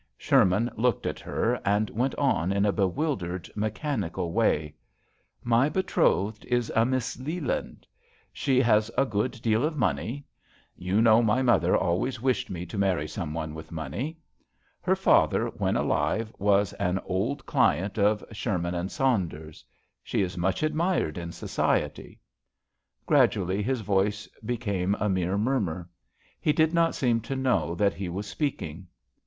Sherman 0.17 0.71
looked 0.77 1.05
at 1.05 1.19
her, 1.19 1.59
and 1.63 1.91
went 1.91 2.15
on 2.15 2.51
in 2.51 2.65
a 2.65 2.71
bewildered, 2.71 3.47
me 3.55 3.69
chanical 3.69 4.31
way 4.31 4.73
"My 5.43 5.69
betrothed 5.69 6.43
is 6.45 6.71
a 6.75 6.87
Miss 6.87 7.19
Leland. 7.19 7.85
She 8.33 8.61
has 8.61 8.89
a 8.97 9.05
good 9.05 9.33
deal 9.43 9.63
of 9.63 9.77
money. 9.77 10.25
You 10.75 11.03
know 11.03 11.21
my 11.21 11.43
mother 11.43 11.77
always 11.77 12.19
wished 12.19 12.49
me 12.49 12.65
to 12.65 12.79
marry 12.79 13.07
some 13.07 13.31
one 13.35 13.53
with 13.53 13.71
money. 13.71 14.17
Her 14.81 14.95
father, 14.95 15.49
when 15.49 15.75
alive, 15.75 16.33
was 16.39 16.73
an 16.79 16.97
old 17.05 17.45
client 17.45 17.99
of 17.99 18.23
Sherman 18.31 18.73
and 18.73 18.89
JOHN 18.89 18.95
SHERMAN. 18.95 19.19
93 19.25 19.37
Saunders. 19.51 19.65
She 20.01 20.21
is 20.23 20.35
much 20.35 20.63
admired 20.63 21.19
in 21.19 21.31
society." 21.31 22.19
Gradually 23.05 23.61
his 23.61 23.81
voice 23.81 24.27
became 24.43 24.95
a 24.95 25.07
mere 25.07 25.37
murmur. 25.37 25.87
He 26.39 26.53
did 26.53 26.73
not 26.73 26.95
seem 26.95 27.21
to 27.21 27.35
know 27.35 27.75
that 27.75 27.93
he 27.93 28.09
was 28.09 28.25
speaking. 28.25 28.87